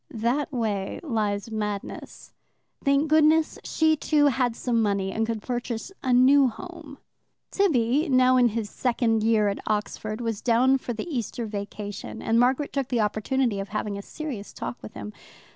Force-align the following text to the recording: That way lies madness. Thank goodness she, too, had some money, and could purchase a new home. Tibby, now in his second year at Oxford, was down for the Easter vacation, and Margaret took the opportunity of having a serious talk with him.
That 0.09 0.51
way 0.51 0.99
lies 1.03 1.51
madness. 1.51 2.33
Thank 2.83 3.07
goodness 3.07 3.59
she, 3.63 3.95
too, 3.95 4.25
had 4.33 4.55
some 4.55 4.81
money, 4.81 5.11
and 5.11 5.27
could 5.27 5.43
purchase 5.43 5.91
a 6.01 6.11
new 6.11 6.47
home. 6.47 6.97
Tibby, 7.51 8.09
now 8.09 8.35
in 8.35 8.47
his 8.47 8.67
second 8.67 9.21
year 9.21 9.47
at 9.47 9.59
Oxford, 9.67 10.19
was 10.19 10.41
down 10.41 10.79
for 10.79 10.93
the 10.93 11.07
Easter 11.07 11.45
vacation, 11.45 12.19
and 12.19 12.39
Margaret 12.39 12.73
took 12.73 12.87
the 12.87 12.99
opportunity 13.01 13.59
of 13.59 13.69
having 13.69 13.95
a 13.95 14.01
serious 14.01 14.53
talk 14.53 14.81
with 14.81 14.95
him. 14.95 15.13